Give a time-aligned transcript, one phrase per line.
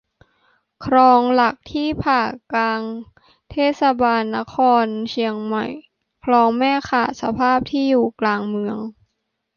[0.85, 2.81] คลองหลักที่ผ่ากลาง
[3.51, 5.65] เทศบาลนครเชียงใหม่
[6.23, 8.77] คลองแม่ข่าสภาพที่อยู่กลางเมือง